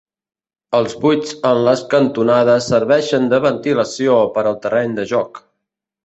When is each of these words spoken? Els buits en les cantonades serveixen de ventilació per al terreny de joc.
Els 0.75 0.93
buits 1.01 1.33
en 1.49 1.59
les 1.67 1.83
cantonades 1.91 2.69
serveixen 2.75 3.27
de 3.33 3.39
ventilació 3.43 4.15
per 4.39 4.45
al 4.53 4.57
terreny 4.63 4.97
de 5.01 5.05
joc. 5.13 5.43